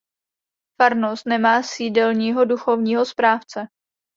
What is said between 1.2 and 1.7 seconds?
nemá